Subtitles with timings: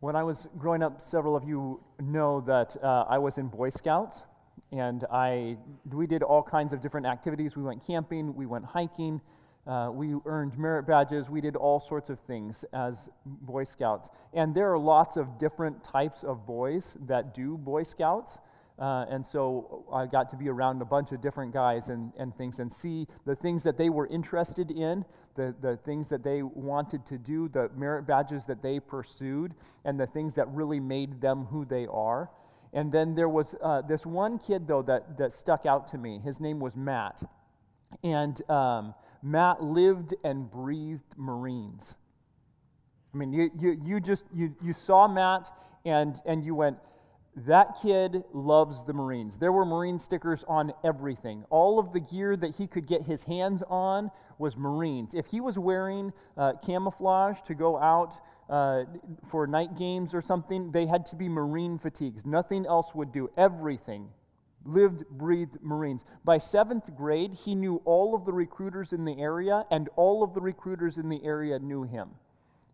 [0.00, 3.68] When I was growing up, several of you know that uh, I was in Boy
[3.68, 4.24] Scouts,
[4.72, 5.58] and I,
[5.92, 7.54] we did all kinds of different activities.
[7.54, 9.20] We went camping, we went hiking,
[9.66, 14.08] uh, we earned merit badges, we did all sorts of things as Boy Scouts.
[14.32, 18.38] And there are lots of different types of boys that do Boy Scouts.
[18.80, 22.34] Uh, and so I got to be around a bunch of different guys and, and
[22.34, 25.04] things and see the things that they were interested in,
[25.34, 29.52] the, the things that they wanted to do, the merit badges that they pursued,
[29.84, 32.30] and the things that really made them who they are.
[32.72, 36.18] And then there was uh, this one kid, though, that, that stuck out to me.
[36.24, 37.22] His name was Matt.
[38.02, 41.96] And um, Matt lived and breathed Marines.
[43.12, 45.50] I mean, you, you, you just, you, you saw Matt
[45.84, 46.78] and, and you went,
[47.36, 49.38] that kid loves the Marines.
[49.38, 51.44] There were Marine stickers on everything.
[51.48, 55.14] All of the gear that he could get his hands on was Marines.
[55.14, 58.84] If he was wearing uh, camouflage to go out uh,
[59.28, 62.26] for night games or something, they had to be Marine fatigues.
[62.26, 63.30] Nothing else would do.
[63.36, 64.08] Everything.
[64.64, 66.04] Lived, breathed Marines.
[66.24, 70.34] By seventh grade, he knew all of the recruiters in the area, and all of
[70.34, 72.10] the recruiters in the area knew him.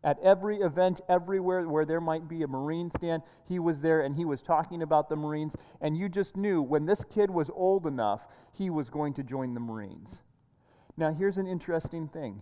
[0.06, 4.14] At every event, everywhere where there might be a Marine stand, he was there and
[4.14, 5.56] he was talking about the Marines.
[5.80, 9.52] And you just knew when this kid was old enough, he was going to join
[9.52, 10.22] the Marines.
[10.96, 12.40] Now, here's an interesting thing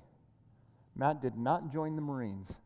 [0.95, 2.61] Matt did not join the Marines.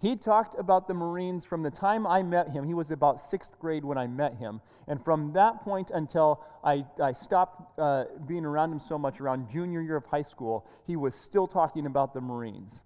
[0.00, 2.64] He talked about the Marines from the time I met him.
[2.64, 4.60] He was about sixth grade when I met him.
[4.88, 9.48] And from that point until I, I stopped uh, being around him so much around
[9.48, 12.82] junior year of high school, he was still talking about the Marines.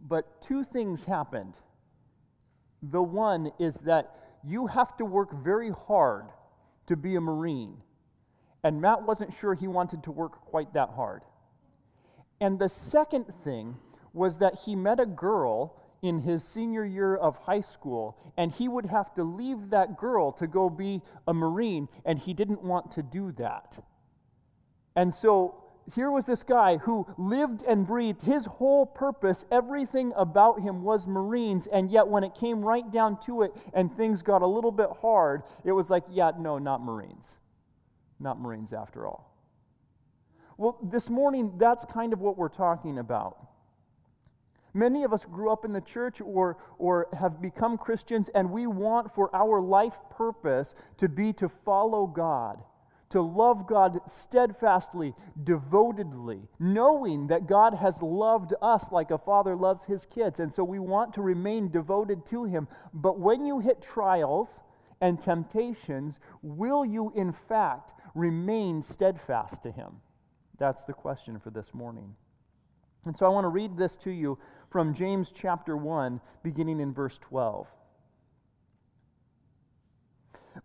[0.00, 1.56] But two things happened.
[2.82, 6.26] The one is that you have to work very hard
[6.86, 7.76] to be a Marine.
[8.64, 11.22] And Matt wasn't sure he wanted to work quite that hard.
[12.40, 13.76] And the second thing
[14.12, 18.68] was that he met a girl in his senior year of high school, and he
[18.68, 22.90] would have to leave that girl to go be a Marine, and he didn't want
[22.92, 23.78] to do that.
[24.96, 25.62] And so
[25.94, 31.06] here was this guy who lived and breathed his whole purpose, everything about him was
[31.06, 34.72] Marines, and yet when it came right down to it and things got a little
[34.72, 37.38] bit hard, it was like, yeah, no, not Marines.
[38.18, 39.34] Not Marines after all.
[40.56, 43.38] Well, this morning, that's kind of what we're talking about.
[44.74, 48.66] Many of us grew up in the church or, or have become Christians, and we
[48.66, 52.62] want for our life purpose to be to follow God
[53.10, 59.84] to love God steadfastly, devotedly, knowing that God has loved us like a father loves
[59.84, 60.40] his kids.
[60.40, 62.68] And so we want to remain devoted to him.
[62.94, 64.62] But when you hit trials
[65.00, 69.96] and temptations, will you in fact remain steadfast to him?
[70.58, 72.14] That's the question for this morning.
[73.06, 74.38] And so I want to read this to you
[74.70, 77.66] from James chapter 1, beginning in verse 12.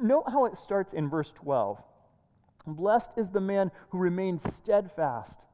[0.00, 1.82] Note how it starts in verse 12.
[2.66, 5.46] Blessed is the man who remains steadfast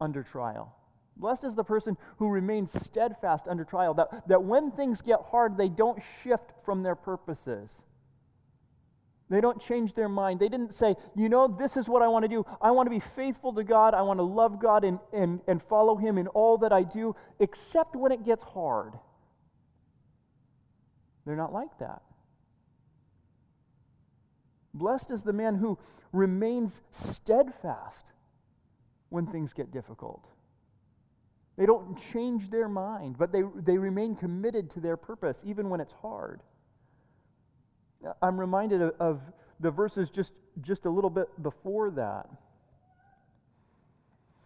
[0.00, 0.74] under trial.
[1.16, 5.56] Blessed is the person who remains steadfast under trial, that, that when things get hard,
[5.56, 7.84] they don't shift from their purposes.
[9.28, 10.38] They don't change their mind.
[10.38, 12.44] They didn't say, you know, this is what I want to do.
[12.60, 13.92] I want to be faithful to God.
[13.92, 17.16] I want to love God and, and, and follow Him in all that I do,
[17.40, 18.92] except when it gets hard.
[21.24, 22.02] They're not like that.
[24.76, 25.78] Blessed is the man who
[26.12, 28.12] remains steadfast
[29.08, 30.28] when things get difficult.
[31.56, 35.80] They don't change their mind, but they, they remain committed to their purpose even when
[35.80, 36.42] it's hard.
[38.20, 39.20] I'm reminded of, of
[39.58, 42.28] the verses just, just a little bit before that,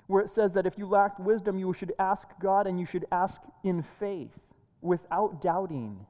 [0.07, 3.07] where it says that if you lacked wisdom, you should ask God and you should
[3.11, 4.39] ask in faith
[4.81, 6.07] without doubting.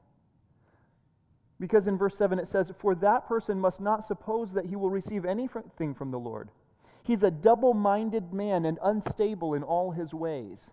[1.60, 4.90] Because in verse 7 it says, For that person must not suppose that he will
[4.90, 6.48] receive anything from the Lord.
[7.04, 10.72] He's a double minded man and unstable in all his ways.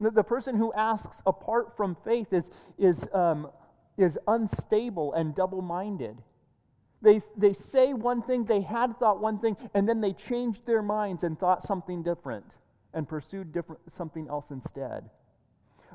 [0.00, 3.50] The, person who asks apart from faith is, is, um,
[3.96, 6.16] is unstable and double minded.
[7.02, 10.82] They, they say one thing, they had thought one thing, and then they changed their
[10.82, 12.56] minds and thought something different
[12.94, 15.08] and pursued different, something else instead.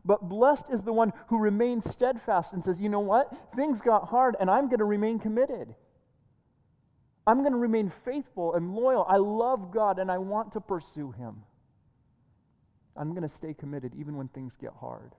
[0.06, 3.34] But blessed is the one who remains steadfast and says, you know what?
[3.56, 5.76] Things got hard, and I'm going to remain committed.
[7.26, 9.06] I'm going to remain faithful and loyal.
[9.10, 11.44] I love God, and I want to pursue Him.
[12.96, 15.12] I'm going to stay committed even when things get hard.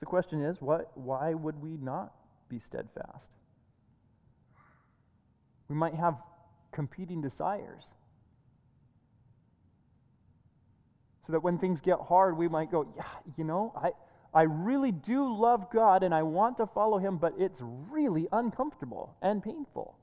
[0.00, 2.12] The question is, what, why would we not
[2.48, 3.32] be steadfast?
[5.68, 6.16] We might have
[6.72, 7.94] competing desires.
[11.26, 13.04] So that when things get hard, we might go, yeah,
[13.36, 13.90] you know, I,
[14.32, 19.16] I really do love God and I want to follow Him, but it's really uncomfortable
[19.20, 19.96] and painful.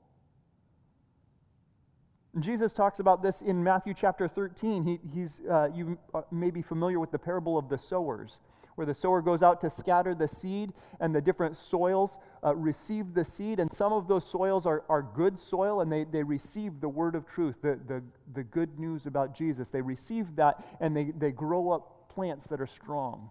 [2.38, 4.84] Jesus talks about this in Matthew chapter 13.
[4.84, 8.40] He, he's, uh, you uh, may be familiar with the parable of the sowers
[8.78, 13.12] where the sower goes out to scatter the seed, and the different soils uh, receive
[13.12, 13.58] the seed.
[13.58, 17.16] And some of those soils are, are good soil, and they, they receive the word
[17.16, 19.68] of truth, the, the, the good news about Jesus.
[19.68, 23.30] They receive that, and they, they grow up plants that are strong.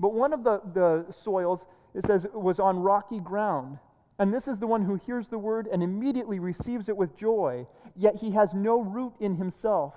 [0.00, 3.78] But one of the, the soils, it says, was on rocky ground.
[4.18, 7.66] And this is the one who hears the word and immediately receives it with joy,
[7.94, 9.94] yet he has no root in himself.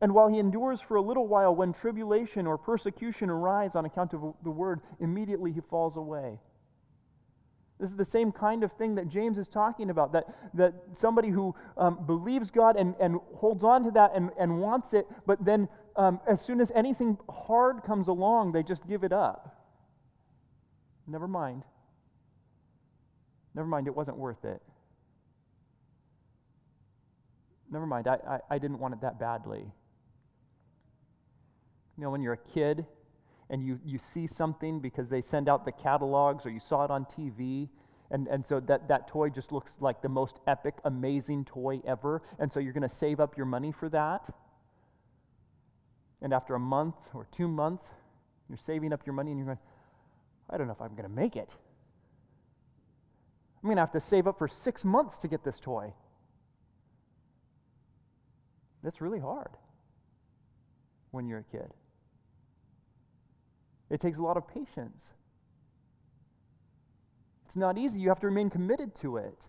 [0.00, 4.14] And while he endures for a little while, when tribulation or persecution arise on account
[4.14, 6.38] of the word, immediately he falls away.
[7.80, 11.28] This is the same kind of thing that James is talking about that, that somebody
[11.28, 15.44] who um, believes God and, and holds on to that and, and wants it, but
[15.44, 19.64] then um, as soon as anything hard comes along, they just give it up.
[21.06, 21.66] Never mind.
[23.54, 24.60] Never mind, it wasn't worth it.
[27.70, 29.66] Never mind, I, I, I didn't want it that badly.
[31.98, 32.86] You know, when you're a kid
[33.50, 36.92] and you, you see something because they send out the catalogs or you saw it
[36.92, 37.68] on TV,
[38.10, 42.22] and, and so that, that toy just looks like the most epic, amazing toy ever,
[42.38, 44.30] and so you're going to save up your money for that.
[46.22, 47.92] And after a month or two months,
[48.48, 49.58] you're saving up your money and you're going,
[50.48, 51.56] I don't know if I'm going to make it.
[53.62, 55.92] I'm going to have to save up for six months to get this toy.
[58.84, 59.50] That's really hard
[61.10, 61.74] when you're a kid.
[63.90, 65.14] It takes a lot of patience.
[67.46, 68.00] It's not easy.
[68.00, 69.48] You have to remain committed to it.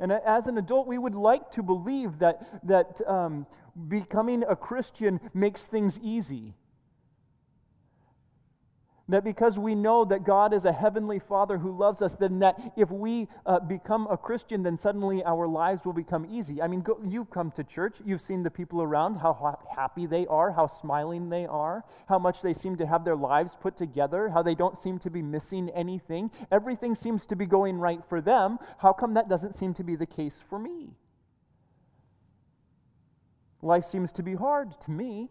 [0.00, 3.46] And as an adult, we would like to believe that, that um,
[3.88, 6.54] becoming a Christian makes things easy.
[9.12, 12.72] That because we know that God is a heavenly Father who loves us, then that
[12.78, 16.62] if we uh, become a Christian, then suddenly our lives will become easy.
[16.62, 20.06] I mean, go, you've come to church, you've seen the people around, how ha- happy
[20.06, 23.76] they are, how smiling they are, how much they seem to have their lives put
[23.76, 26.30] together, how they don't seem to be missing anything.
[26.50, 28.58] Everything seems to be going right for them.
[28.78, 30.96] How come that doesn't seem to be the case for me?
[33.60, 35.28] Life seems to be hard to me.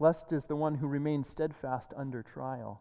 [0.00, 2.80] Blessed is the one who remains steadfast under trial.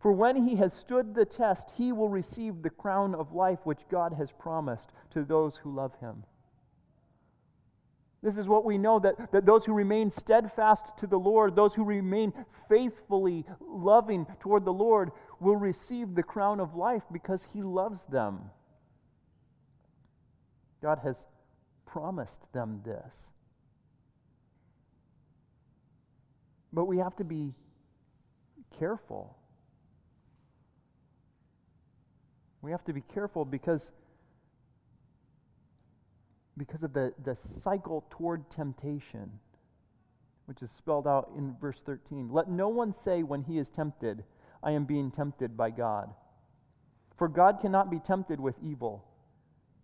[0.00, 3.86] For when he has stood the test, he will receive the crown of life which
[3.90, 6.24] God has promised to those who love him.
[8.22, 11.74] This is what we know that, that those who remain steadfast to the Lord, those
[11.74, 12.32] who remain
[12.66, 18.50] faithfully loving toward the Lord, will receive the crown of life because he loves them.
[20.80, 21.26] God has
[21.84, 23.32] promised them this.
[26.72, 27.54] But we have to be
[28.78, 29.36] careful.
[32.62, 33.92] We have to be careful because,
[36.56, 39.30] because of the, the cycle toward temptation,
[40.46, 42.28] which is spelled out in verse 13.
[42.30, 44.24] Let no one say when he is tempted,
[44.62, 46.12] I am being tempted by God.
[47.16, 49.04] For God cannot be tempted with evil,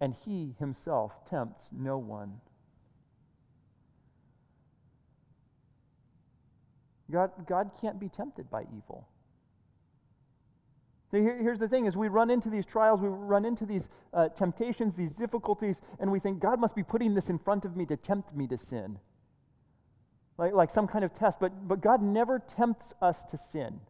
[0.00, 2.40] and he himself tempts no one.
[7.12, 9.08] God, God can't be tempted by evil.
[11.10, 13.88] So here, here's the thing is we run into these trials, we run into these
[14.14, 17.76] uh, temptations, these difficulties, and we think God must be putting this in front of
[17.76, 18.98] me to tempt me to sin.
[20.38, 21.40] Like, like some kind of test.
[21.40, 23.80] But, but God never tempts us to sin.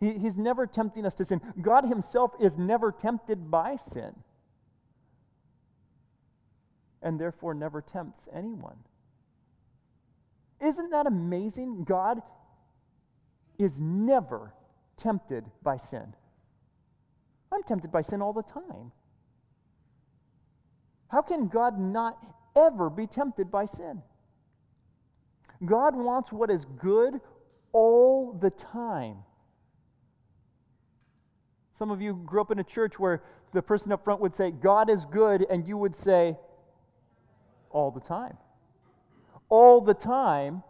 [0.00, 1.40] He, he's never tempting us to sin.
[1.62, 4.14] God himself is never tempted by sin.
[7.02, 8.76] and therefore never tempts anyone.
[10.60, 11.84] Isn't that amazing?
[11.84, 12.20] God
[13.58, 14.54] is never
[14.96, 16.14] tempted by sin.
[17.52, 18.92] I'm tempted by sin all the time.
[21.08, 22.18] How can God not
[22.56, 24.02] ever be tempted by sin?
[25.64, 27.20] God wants what is good
[27.72, 29.16] all the time.
[31.74, 34.50] Some of you grew up in a church where the person up front would say,
[34.50, 36.36] God is good, and you would say,
[37.70, 38.36] all the time.
[39.50, 40.62] All the time,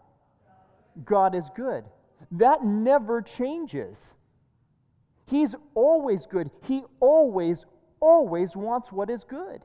[1.04, 1.84] God is good.
[2.32, 4.14] That never changes.
[5.26, 6.50] He's always good.
[6.64, 7.64] He always,
[8.00, 9.62] always wants what is good.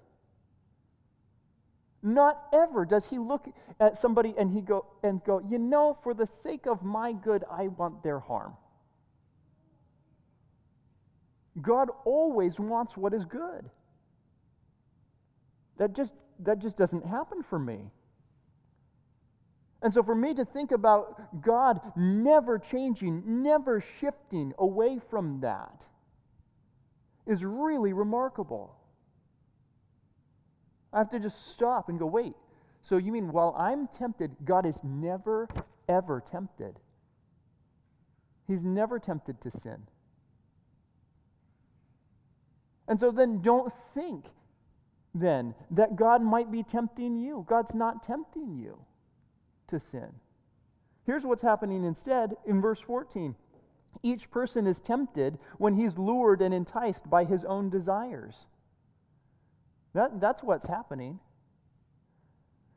[2.04, 3.48] Not ever does he look
[3.80, 7.44] at somebody and he go and go, you know, for the sake of my good,
[7.50, 8.54] I want their harm.
[11.60, 13.72] God always wants what is good.
[15.78, 17.90] That just that just doesn't happen for me.
[19.86, 25.86] And so, for me to think about God never changing, never shifting away from that
[27.28, 28.76] is really remarkable.
[30.92, 32.34] I have to just stop and go, wait.
[32.82, 35.48] So, you mean while I'm tempted, God is never,
[35.88, 36.80] ever tempted?
[38.48, 39.84] He's never tempted to sin.
[42.88, 44.26] And so then don't think
[45.14, 47.46] then that God might be tempting you.
[47.48, 48.80] God's not tempting you
[49.68, 50.14] to sin.
[51.06, 53.36] Here's what's happening instead in verse 14
[54.04, 58.46] each person is tempted when he's lured and enticed by his own desires.
[59.94, 61.20] That, that's what's happening.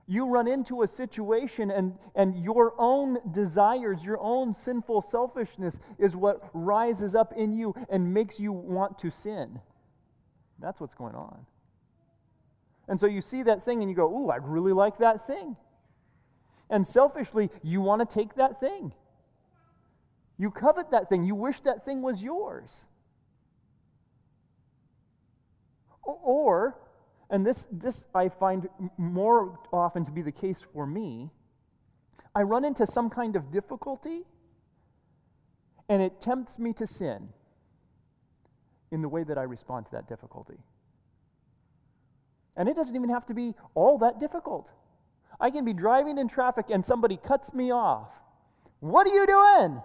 [0.07, 6.16] You run into a situation, and, and your own desires, your own sinful selfishness is
[6.16, 9.61] what rises up in you and makes you want to sin.
[10.59, 11.45] That's what's going on.
[12.88, 15.57] And so you see that thing and you go, Ooh, I'd really like that thing.
[16.70, 18.92] And selfishly, you want to take that thing.
[20.38, 21.25] You covet that thing.
[21.25, 22.87] You wish that thing was yours.
[26.02, 26.78] Or,
[27.30, 31.30] and this, this I find more often to be the case for me,
[32.34, 34.22] I run into some kind of difficulty
[35.88, 37.30] and it tempts me to sin
[38.90, 40.58] in the way that I respond to that difficulty.
[42.56, 44.72] And it doesn't even have to be all that difficult.
[45.40, 48.21] I can be driving in traffic and somebody cuts me off.
[48.80, 49.83] What are you doing?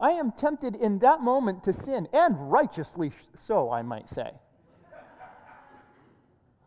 [0.00, 4.32] I am tempted in that moment to sin, and righteously so, I might say.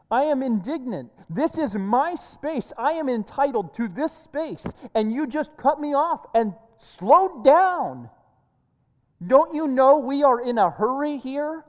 [0.10, 1.12] I am indignant.
[1.30, 2.72] This is my space.
[2.78, 8.10] I am entitled to this space, and you just cut me off and slowed down.
[9.26, 11.66] Don't you know we are in a hurry here?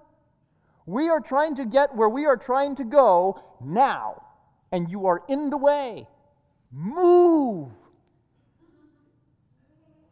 [0.85, 4.25] We are trying to get where we are trying to go now
[4.76, 6.06] and you are in the way.
[6.71, 7.73] Move.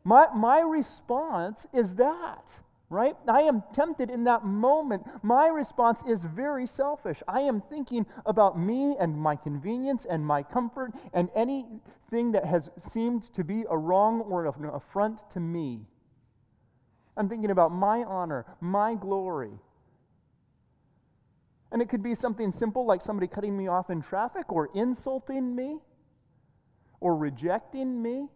[0.05, 3.15] My, my response is that, right?
[3.29, 5.03] I am tempted in that moment.
[5.23, 7.23] My response is very selfish.
[7.29, 12.71] I am thinking about me and my convenience and my comfort and anything that has
[12.79, 15.83] seemed to be a wrong or an affront to me.
[17.19, 19.59] I'm thinking about my honor, my glory,
[21.75, 25.57] and it could be something simple like somebody cutting me off in traffic or insulting
[25.57, 25.79] me
[27.01, 28.29] or rejecting me.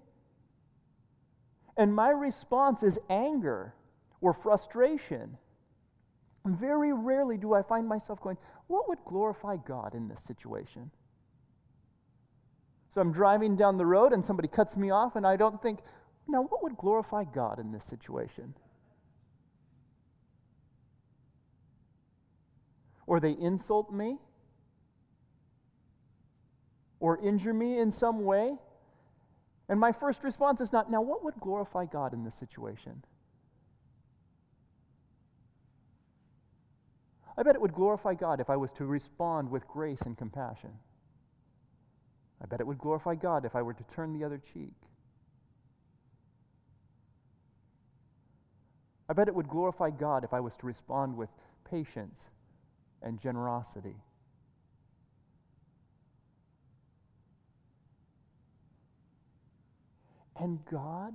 [1.76, 3.74] And my response is anger
[4.20, 5.38] or frustration.
[6.46, 10.90] Very rarely do I find myself going, What would glorify God in this situation?
[12.88, 15.78] So I'm driving down the road and somebody cuts me off, and I don't think,
[16.26, 18.54] Now, what would glorify God in this situation?
[23.08, 24.18] Or they insult me
[27.00, 28.54] or injure me in some way.
[29.70, 33.02] And my first response is not, now what would glorify God in this situation?
[37.36, 40.72] I bet it would glorify God if I was to respond with grace and compassion.
[42.42, 44.74] I bet it would glorify God if I were to turn the other cheek.
[49.08, 51.30] I bet it would glorify God if I was to respond with
[51.64, 52.28] patience
[53.02, 53.96] and generosity.
[60.40, 61.14] And God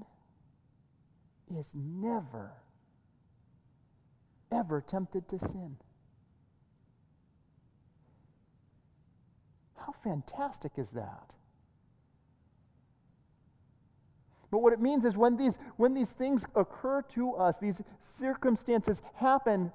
[1.58, 2.52] is never,
[4.52, 5.78] ever tempted to sin.
[9.78, 11.36] How fantastic is that?
[14.52, 19.02] But what it means is when these, when these things occur to us, these circumstances
[19.16, 19.72] happen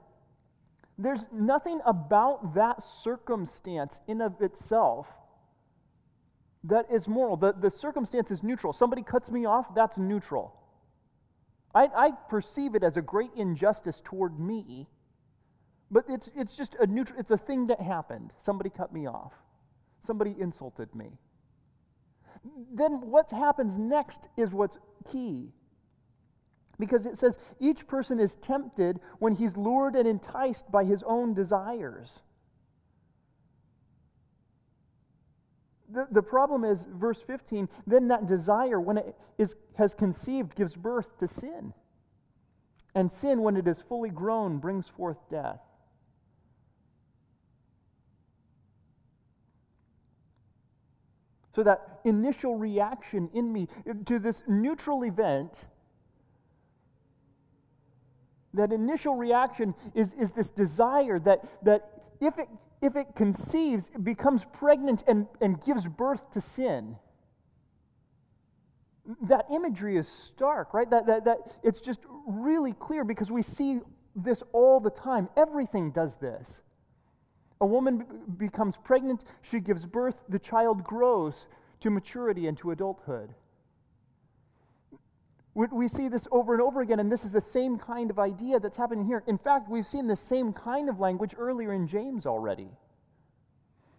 [0.99, 5.07] There's nothing about that circumstance in of itself
[6.65, 7.37] that is moral.
[7.37, 8.73] The, the circumstance is neutral.
[8.73, 10.55] Somebody cuts me off, that's neutral.
[11.73, 14.89] I, I perceive it as a great injustice toward me,
[15.91, 18.35] but it's, it's just a neutral, it's a thing that happened.
[18.39, 19.33] Somebody cut me off.
[20.01, 21.19] Somebody insulted me.
[22.73, 24.79] Then what happens next is what's
[25.11, 25.53] key.
[26.79, 31.35] Because it says each person is tempted when he's lured and enticed by his own
[31.35, 32.23] desires.
[35.91, 40.77] The, the problem is, verse 15, then that desire, when it is, has conceived, gives
[40.77, 41.73] birth to sin.
[42.95, 45.61] And sin, when it is fully grown, brings forth death.
[51.55, 53.67] So that initial reaction in me
[54.05, 55.65] to this neutral event,
[58.55, 61.89] that initial reaction is, is this desire that, that
[62.21, 62.49] if, it,
[62.81, 66.97] if it conceives, it becomes pregnant and, and gives birth to sin.
[69.23, 70.89] That imagery is stark, right?
[70.91, 73.81] That, that, that it's just really clear because we see
[74.15, 75.29] this all the time.
[75.37, 76.61] Everything does this.
[77.61, 78.05] A woman
[78.37, 81.47] becomes pregnant, she gives birth, the child grows
[81.81, 83.35] to maturity and to adulthood.
[85.59, 88.61] We see this over and over again, and this is the same kind of idea
[88.61, 89.25] that's happening here.
[89.27, 92.71] In fact, we've seen the same kind of language earlier in James already.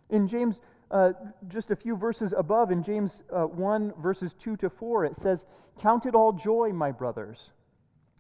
[0.10, 1.12] In James, uh,
[1.50, 5.46] just a few verses above, in James uh, 1, verses 2 to 4, it says,
[5.78, 7.52] Count it all joy, my brothers,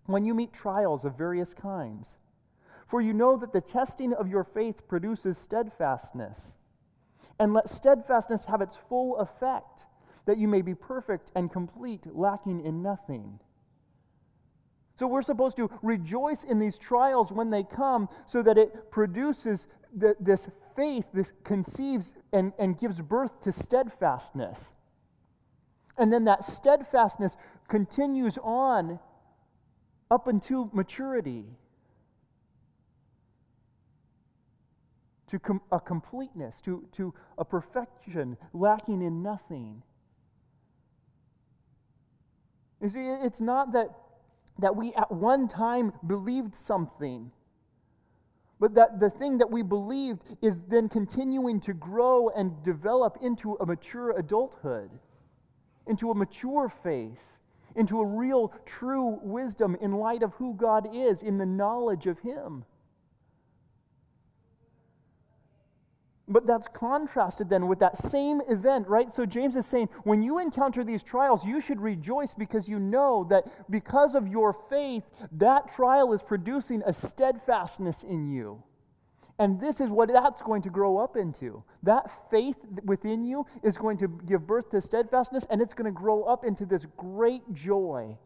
[0.05, 2.17] when you meet trials of various kinds
[2.89, 6.57] for you know that the testing of your faith produces steadfastness.
[7.37, 9.85] And let steadfastness have its full effect,
[10.29, 13.39] that you may be perfect and complete, lacking in nothing.
[14.93, 19.65] So we're supposed to rejoice in these trials when they come so that it produces
[19.91, 24.73] the, this faith, this conceives and, and gives birth to steadfastness.
[25.97, 27.35] And then that steadfastness
[27.67, 28.99] continues on
[30.11, 31.45] up until maturity.
[35.29, 39.83] to com- a completeness, to, to a perfection, lacking in nothing.
[42.81, 43.89] You see, it's not that,
[44.59, 47.31] that we at one time believed something,
[48.59, 53.55] but that the thing that we believed is then continuing to grow and develop into
[53.55, 54.91] a mature adulthood,
[55.87, 57.37] into a mature faith,
[57.75, 62.19] into a real, true wisdom in light of who God is, in the knowledge of
[62.19, 62.65] Him.
[66.31, 69.11] But that's contrasted then with that same event, right?
[69.11, 73.25] So James is saying, when you encounter these trials, you should rejoice because you know
[73.31, 78.63] that because of your faith, that trial is producing a steadfastness in you.
[79.39, 81.63] And this is what that's going to grow up into.
[81.81, 85.97] That faith within you is going to give birth to steadfastness, and it's going to
[85.97, 88.17] grow up into this great joy.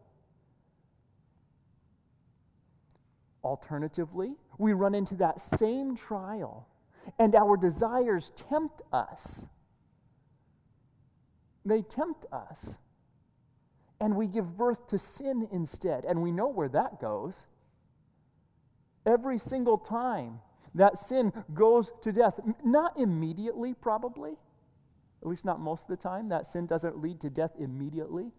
[3.42, 6.68] Alternatively, we run into that same trial
[7.18, 9.46] and our desires tempt us.
[11.64, 12.78] They tempt us.
[14.00, 16.04] And we give birth to sin instead.
[16.04, 17.46] And we know where that goes.
[19.06, 20.40] Every single time
[20.74, 24.32] that sin goes to death, not immediately, probably,
[25.22, 28.32] at least not most of the time, that sin doesn't lead to death immediately.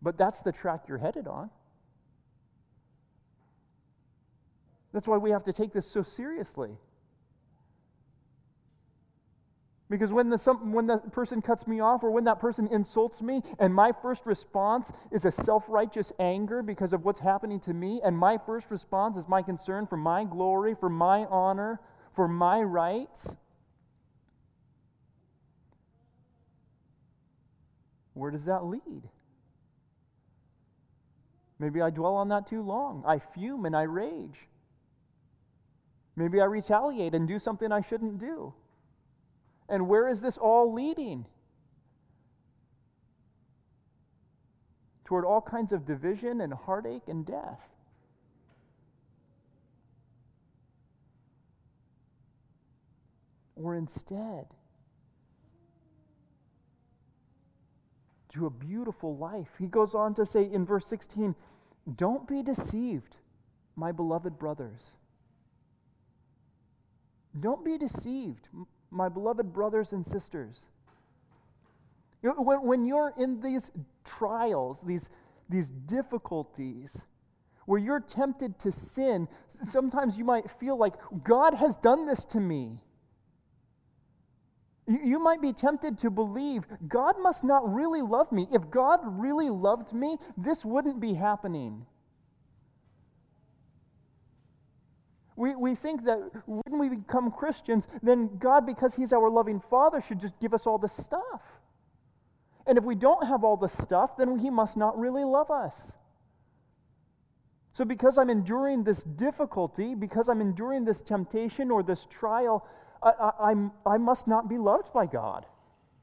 [0.00, 1.50] But that's the track you're headed on.
[4.92, 6.76] That's why we have to take this so seriously.
[9.92, 13.20] Because when the, some, when the person cuts me off or when that person insults
[13.20, 17.74] me, and my first response is a self righteous anger because of what's happening to
[17.74, 21.78] me, and my first response is my concern for my glory, for my honor,
[22.14, 23.36] for my rights,
[28.14, 29.02] where does that lead?
[31.58, 33.04] Maybe I dwell on that too long.
[33.06, 34.48] I fume and I rage.
[36.16, 38.52] Maybe I retaliate and do something I shouldn't do.
[39.68, 41.26] And where is this all leading?
[45.04, 47.70] Toward all kinds of division and heartache and death.
[53.56, 54.46] Or instead,
[58.30, 59.50] to a beautiful life.
[59.58, 61.34] He goes on to say in verse 16,
[61.96, 63.18] Don't be deceived,
[63.76, 64.96] my beloved brothers.
[67.40, 68.48] Don't be deceived,
[68.90, 70.68] my beloved brothers and sisters.
[72.22, 73.70] When, when you're in these
[74.04, 75.10] trials, these,
[75.48, 77.06] these difficulties,
[77.66, 82.40] where you're tempted to sin, sometimes you might feel like God has done this to
[82.40, 82.82] me.
[84.86, 88.48] You might be tempted to believe God must not really love me.
[88.52, 91.86] If God really loved me, this wouldn't be happening.
[95.36, 100.00] We, we think that when we become Christians, then God, because He's our loving Father,
[100.00, 101.60] should just give us all the stuff.
[102.66, 105.92] And if we don't have all the stuff, then He must not really love us.
[107.72, 112.66] So, because I'm enduring this difficulty, because I'm enduring this temptation or this trial,
[113.02, 115.46] I, I, I must not be loved by God.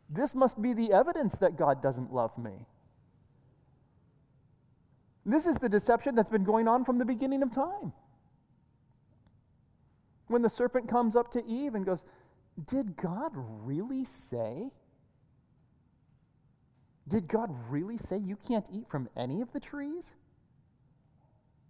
[0.09, 2.65] This must be the evidence that God doesn't love me.
[5.25, 7.93] This is the deception that's been going on from the beginning of time.
[10.29, 12.05] When the serpent comes up to Eve and goes,
[12.65, 14.69] Did God really say?
[17.07, 20.13] Did God really say you can't eat from any of the trees?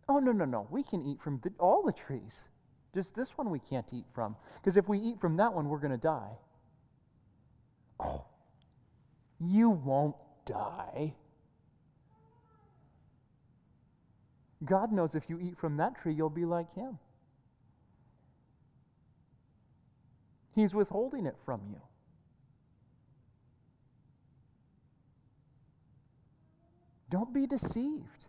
[0.09, 0.67] Oh, no, no, no.
[0.69, 2.49] We can eat from the, all the trees.
[2.93, 4.35] Just this one we can't eat from.
[4.55, 6.31] Because if we eat from that one, we're going to die.
[8.01, 8.25] Oh,
[9.39, 11.13] you won't die.
[14.65, 16.99] God knows if you eat from that tree, you'll be like him.
[20.59, 21.79] He's withholding it from you.
[27.09, 28.27] Don't be deceived.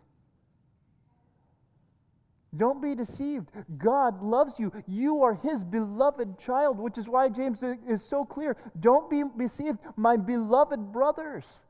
[2.55, 3.51] Don't be deceived.
[3.77, 4.71] God loves you.
[4.87, 8.55] You are his beloved child, which is why James is so clear.
[8.79, 11.65] Don't be deceived, my beloved brothers.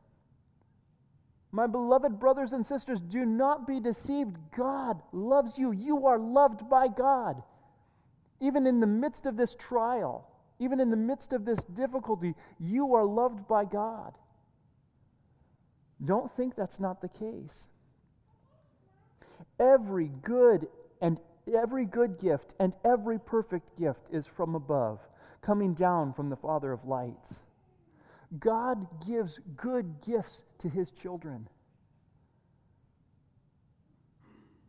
[1.51, 4.37] My beloved brothers and sisters, do not be deceived.
[4.55, 5.71] God loves you.
[5.71, 7.41] You are loved by God.
[8.39, 10.27] Even in the midst of this trial,
[10.61, 14.15] even in the midst of this difficulty, you are loved by God.
[16.05, 17.67] Don't think that's not the case.
[19.59, 20.67] Every good
[21.01, 21.19] and
[21.51, 24.99] every good gift and every perfect gift is from above,
[25.41, 27.41] coming down from the Father of lights.
[28.39, 31.49] God gives good gifts to his children.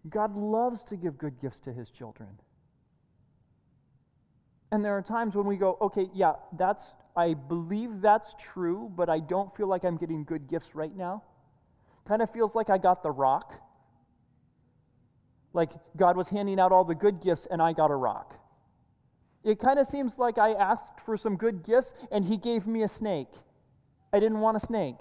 [0.09, 2.31] God loves to give good gifts to his children.
[4.72, 9.08] And there are times when we go, okay, yeah, that's, I believe that's true, but
[9.08, 11.22] I don't feel like I'm getting good gifts right now.
[12.06, 13.62] Kind of feels like I got the rock
[15.54, 18.38] like God was handing out all the good gifts and I got a rock.
[19.44, 22.82] It kind of seems like I asked for some good gifts and He gave me
[22.82, 23.30] a snake.
[24.12, 24.98] I didn't want a snake.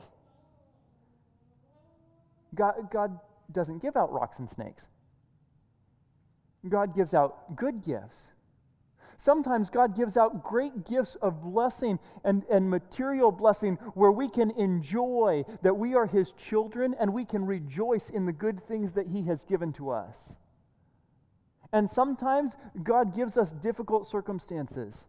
[2.54, 3.20] God, God
[3.52, 4.88] doesn't give out rocks and snakes,
[6.68, 8.32] God gives out good gifts.
[9.18, 14.52] Sometimes God gives out great gifts of blessing and, and material blessing where we can
[14.52, 19.08] enjoy that we are His children and we can rejoice in the good things that
[19.08, 20.38] He has given to us.
[21.74, 25.08] And sometimes God gives us difficult circumstances.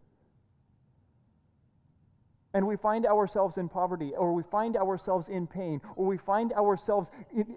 [2.53, 6.53] And we find ourselves in poverty, or we find ourselves in pain, or we find
[6.53, 7.09] ourselves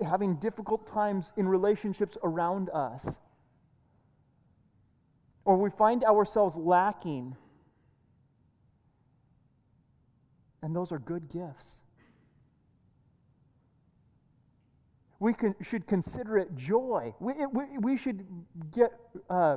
[0.02, 3.20] having difficult times in relationships around us,
[5.46, 7.34] or we find ourselves lacking.
[10.62, 11.82] And those are good gifts.
[15.18, 17.14] we can, should consider it joy.
[17.20, 18.26] We, we, we should
[18.74, 18.92] get,
[19.30, 19.56] uh,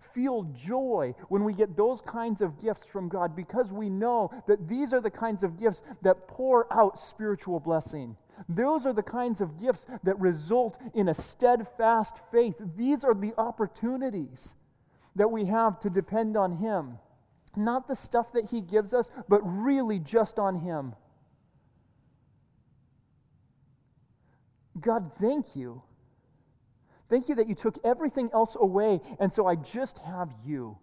[0.00, 4.68] feel joy when we get those kinds of gifts from God because we know that
[4.68, 8.16] these are the kinds of gifts that pour out spiritual blessing.
[8.48, 12.56] Those are the kinds of gifts that result in a steadfast faith.
[12.76, 14.54] These are the opportunities
[15.16, 16.98] that we have to depend on Him.
[17.56, 20.94] Not the stuff that He gives us, but really just on Him.
[24.80, 25.82] God, thank you.
[27.08, 30.78] Thank you that you took everything else away, and so I just have you,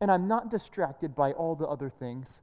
[0.00, 2.40] and I'm not distracted by all the other things.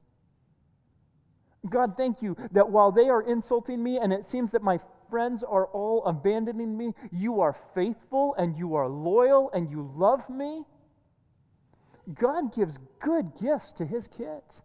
[1.68, 4.78] God, thank you that while they are insulting me and it seems that my
[5.10, 10.30] friends are all abandoning me, you are faithful and you are loyal and you love
[10.30, 10.64] me.
[12.14, 14.62] God gives good gifts to his kids.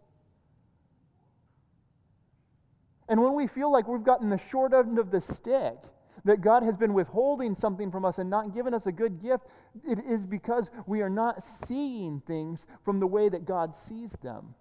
[3.08, 5.76] And when we feel like we've gotten the short end of the stick,
[6.24, 9.46] that God has been withholding something from us and not given us a good gift,
[9.88, 14.54] it is because we are not seeing things from the way that God sees them.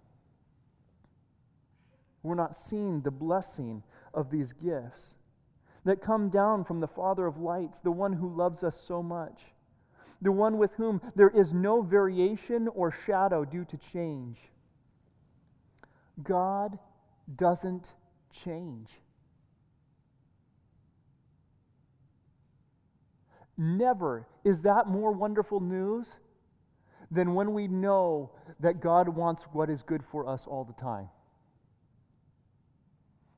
[2.21, 3.83] We're not seeing the blessing
[4.13, 5.17] of these gifts
[5.85, 9.53] that come down from the Father of lights, the one who loves us so much,
[10.21, 14.49] the one with whom there is no variation or shadow due to change.
[16.23, 16.77] God
[17.35, 17.93] doesn't
[18.31, 18.99] change.
[23.57, 26.19] Never is that more wonderful news
[27.11, 31.09] than when we know that God wants what is good for us all the time.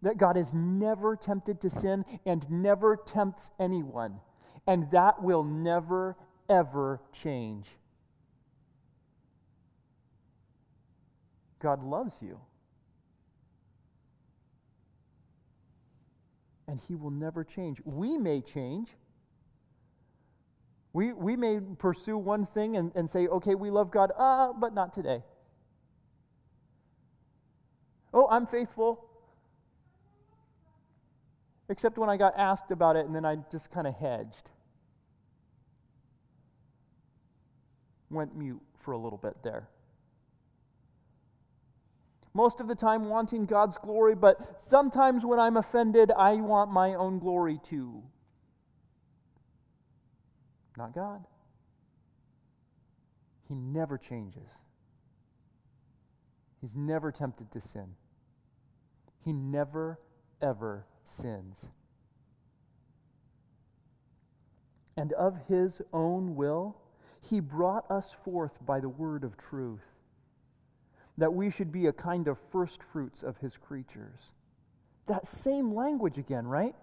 [0.02, 4.20] That God is never tempted to sin and never tempts anyone.
[4.66, 6.16] And that will never,
[6.50, 7.68] ever change.
[11.60, 12.40] God loves you.
[16.68, 17.82] And He will never change.
[17.86, 18.96] We may change.
[20.94, 24.74] We, we may pursue one thing and, and say, okay, we love God, uh, but
[24.74, 25.24] not today.
[28.14, 29.06] Oh, I'm faithful.
[31.70, 34.52] Except when I got asked about it and then I just kind of hedged.
[38.10, 39.70] Went mute for a little bit there
[42.38, 46.94] most of the time wanting God's glory, but sometimes when I'm offended, I want my
[46.94, 48.04] own glory too.
[50.78, 51.26] Not God.
[53.48, 54.52] He never changes.
[56.62, 57.96] He's never tempted to sin.
[59.26, 60.00] He never,
[60.40, 61.72] ever sins.
[64.96, 66.78] And of his own will,
[67.22, 70.00] he brought us forth by the word of truth
[71.18, 74.32] that we should be a kind of first fruits of his creatures.
[75.08, 76.76] That same language again, right?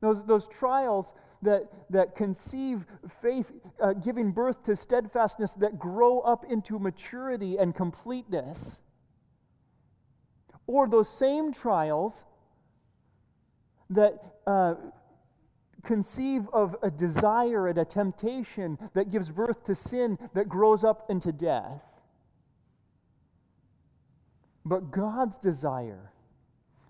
[0.00, 2.84] Those, those trials that, that conceive
[3.22, 8.80] faith, uh, giving birth to steadfastness, that grow up into maturity and completeness.
[10.66, 12.26] Or those same trials
[13.90, 14.74] that uh,
[15.84, 21.10] conceive of a desire and a temptation that gives birth to sin that grows up
[21.10, 21.82] into death.
[24.64, 26.12] But God's desire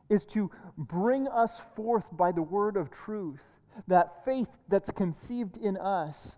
[0.09, 5.77] is to bring us forth by the word of truth, that faith that's conceived in
[5.77, 6.37] us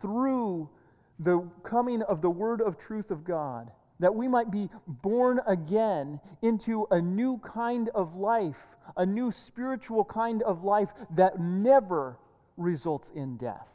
[0.00, 0.70] through
[1.18, 6.20] the coming of the word of truth of God, that we might be born again
[6.42, 12.18] into a new kind of life, a new spiritual kind of life that never
[12.56, 13.68] results in death.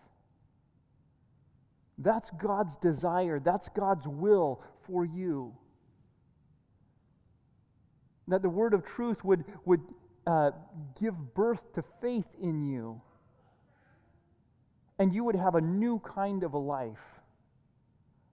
[1.97, 5.55] That's God's desire, that's God's will for you
[8.27, 9.81] that the word of truth would, would
[10.25, 10.51] uh,
[10.99, 13.01] give birth to faith in you.
[14.97, 17.19] And you would have a new kind of a life,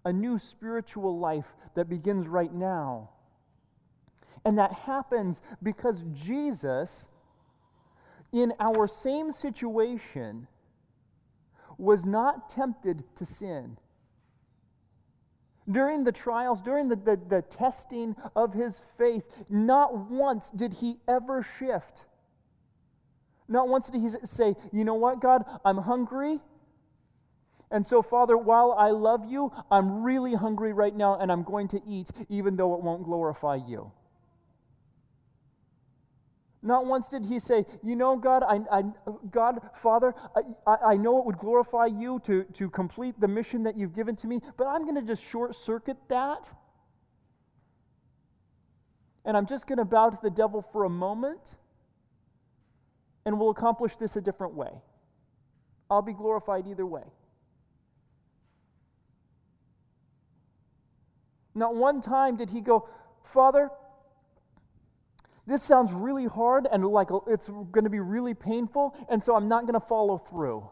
[0.05, 3.11] a new spiritual life that begins right now.
[4.45, 7.09] And that happens because Jesus,
[8.33, 10.49] in our same situation,
[11.79, 13.77] was not tempted to sin.
[15.71, 20.97] During the trials, during the, the, the, testing of his faith, not once did he
[21.07, 22.07] ever shift.
[23.49, 26.41] Not once did he say, You know what, God, I'm hungry.
[27.73, 31.69] And so, Father, while I love you, I'm really hungry right now and I'm going
[31.69, 33.91] to eat, even though it won't glorify you.
[36.63, 38.83] Not once did he say, You know, God, I, I,
[39.31, 40.15] God, Father,
[40.67, 44.17] I, I know it would glorify you to, to complete the mission that you've given
[44.17, 46.49] to me, but I'm going to just short circuit that.
[49.25, 51.57] And I'm just going to bow to the devil for a moment,
[53.25, 54.73] and we'll accomplish this a different way.
[55.91, 57.05] I'll be glorified either way.
[61.55, 62.89] Not one time did he go,
[63.25, 63.71] Father,
[65.47, 69.49] this sounds really hard and like it's going to be really painful, and so I'm
[69.49, 70.71] not going to follow through.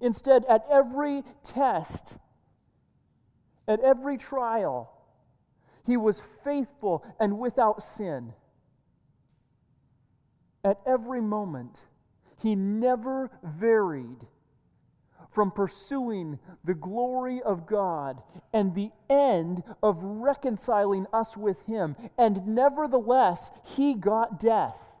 [0.00, 2.16] Instead, at every test,
[3.68, 4.92] at every trial,
[5.84, 8.32] he was faithful and without sin.
[10.64, 11.84] At every moment,
[12.38, 14.26] he never varied
[15.30, 21.96] from pursuing the glory of God and the end of reconciling us with Him.
[22.18, 24.92] And nevertheless, He got death.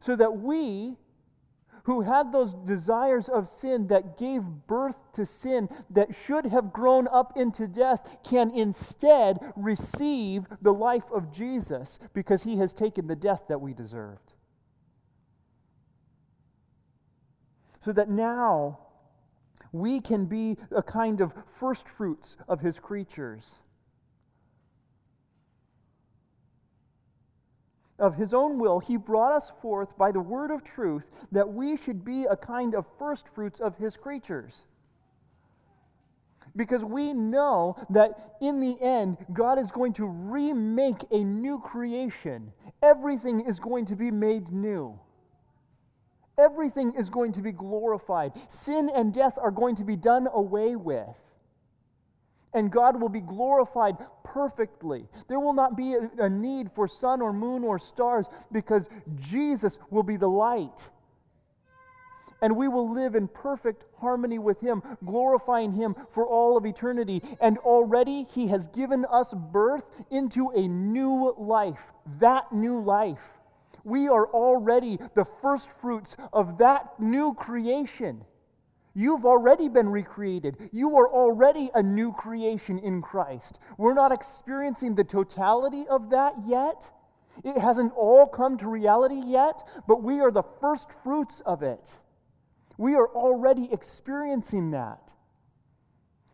[0.00, 0.96] So that we,
[1.84, 7.08] who had those desires of sin that gave birth to sin that should have grown
[7.08, 13.16] up into death, can instead receive the life of Jesus because he has taken the
[13.16, 14.34] death that we deserved.
[17.80, 18.78] So that now
[19.72, 23.62] we can be a kind of first fruits of his creatures.
[27.98, 31.76] Of his own will, he brought us forth by the word of truth that we
[31.76, 34.66] should be a kind of first fruits of his creatures.
[36.54, 42.52] Because we know that in the end, God is going to remake a new creation.
[42.82, 44.98] Everything is going to be made new.
[46.38, 48.32] Everything is going to be glorified.
[48.48, 51.20] Sin and death are going to be done away with.
[52.54, 55.06] And God will be glorified perfectly.
[55.28, 59.78] There will not be a, a, need for sun or moon or stars because Jesus
[59.90, 60.88] will be the light.
[62.40, 67.20] And we will live in perfect harmony with Him, glorifying Him for all of eternity.
[67.40, 71.92] And already He has given us birth into a new life.
[72.20, 73.38] That new life.
[73.88, 78.24] We are already the first fruits of that new creation.
[78.94, 80.68] You've already been recreated.
[80.72, 83.60] You are already a new creation in Christ.
[83.78, 86.90] We're not experiencing the totality of that yet.
[87.44, 91.98] It hasn't all come to reality yet, but we are the first fruits of it.
[92.76, 95.14] We are already experiencing that.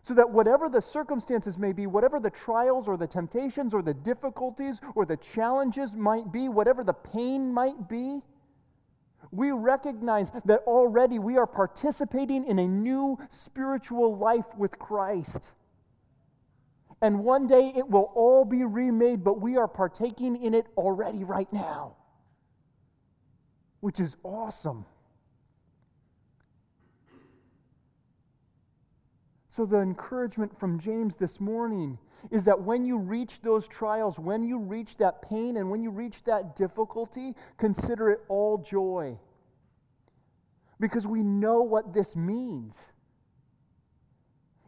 [0.05, 3.95] So that whatever the circumstances may be, whatever the trials or the temptations or the
[3.95, 8.21] difficulties or the challenges might be, whatever the pain might be,
[9.33, 15.55] we recognize that already we are participating in a new spiritual life with Christ.
[17.01, 21.25] And one day it will all be remade, but we are partaking in it already
[21.25, 21.97] right now,
[23.81, 24.85] which is awesome.
[29.55, 31.97] So, the encouragement from James this morning
[32.33, 35.93] is that when you reach those trials, when you reach that pain, and when you
[35.93, 39.17] reach that difficulty, consider it all joy.
[40.81, 42.91] Because we know what this means.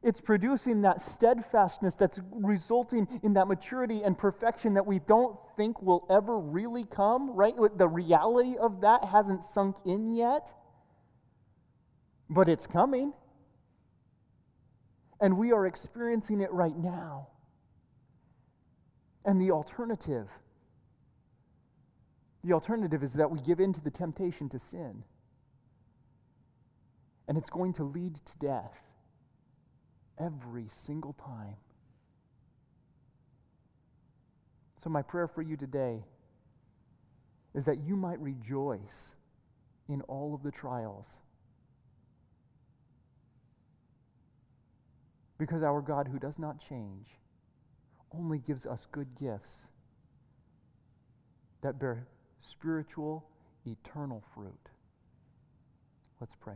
[0.04, 5.82] It's producing that steadfastness that's resulting in that maturity and perfection that we don't think
[5.82, 7.56] will ever really come, right?
[7.76, 10.54] The reality of that hasn't sunk in yet,
[12.30, 13.14] but it's coming.
[15.20, 17.28] And we are experiencing it right now.
[19.24, 20.30] And the alternative,
[22.44, 25.02] the alternative is that we give in to the temptation to sin.
[27.28, 28.78] And it's going to lead to death
[30.18, 31.56] every single time.
[34.76, 36.04] So, my prayer for you today
[37.54, 39.14] is that you might rejoice
[39.88, 41.22] in all of the trials
[45.38, 47.18] Because our God, who does not change,
[48.12, 49.68] only gives us good gifts
[51.62, 52.06] that bear
[52.38, 53.28] spiritual,
[53.66, 54.70] eternal fruit.
[56.20, 56.54] Let's pray.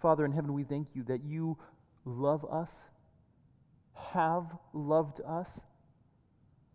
[0.00, 1.56] Father in heaven, we thank you that you
[2.04, 2.88] love us,
[3.94, 5.62] have loved us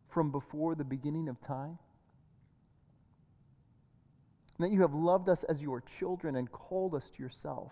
[0.08, 1.78] from before the beginning of time
[4.60, 7.72] and that you have loved us as your children and called us to yourself.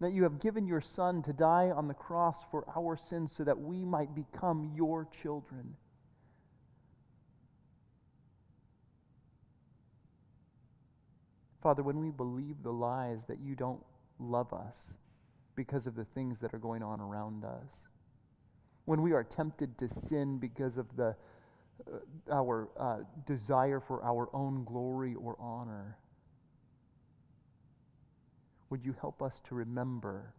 [0.00, 3.42] That you have given your Son to die on the cross for our sins so
[3.42, 5.74] that we might become your children.
[11.60, 13.84] Father, when we believe the lies that you don't
[14.20, 14.98] love us
[15.56, 17.88] because of the things that are going on around us,
[18.84, 21.16] when we are tempted to sin because of the
[22.30, 25.98] our uh, desire for our own glory or honor.
[28.70, 30.34] Would you help us to remember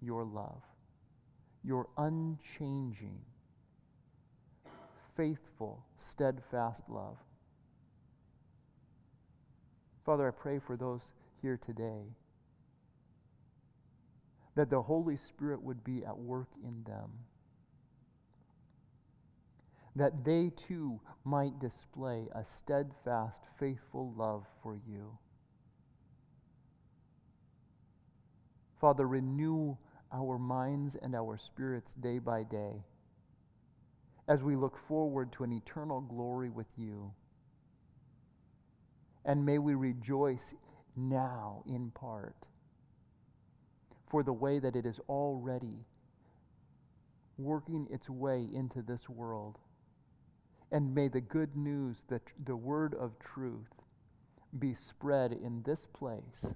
[0.00, 0.62] your love,
[1.62, 3.20] your unchanging,
[5.16, 7.18] faithful, steadfast love?
[10.04, 12.16] Father, I pray for those here today
[14.54, 17.10] that the Holy Spirit would be at work in them
[19.96, 25.18] that they too might display a steadfast, faithful love for you.
[28.80, 29.76] Father, renew
[30.12, 32.84] our minds and our spirits day by day
[34.28, 37.12] as we look forward to an eternal glory with you.
[39.24, 40.54] And may we rejoice
[40.96, 42.46] now in part
[44.06, 45.84] for the way that it is already
[47.38, 49.58] working its way into this world.
[50.72, 53.72] And may the good news, the, the word of truth,
[54.56, 56.54] be spread in this place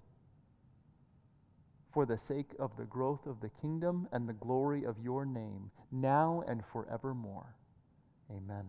[1.93, 5.71] for the sake of the growth of the kingdom and the glory of your name,
[5.93, 7.55] now and forevermore.
[8.31, 8.67] Amen.